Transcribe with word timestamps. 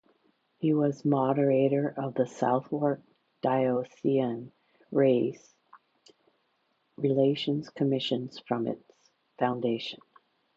He 0.57 0.73
was 0.73 1.05
Moderator 1.05 1.93
of 1.95 2.15
the 2.15 2.25
Southwark 2.25 3.01
Diocesan 3.43 4.51
Race 4.91 5.53
Relations 6.97 7.69
Commission 7.69 8.27
from 8.47 8.65
its 8.65 8.91
foundation. 9.37 9.99